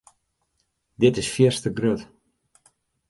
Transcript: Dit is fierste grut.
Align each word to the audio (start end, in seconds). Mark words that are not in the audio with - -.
Dit 0.95 1.17
is 1.17 1.29
fierste 1.35 1.71
grut. 1.73 2.01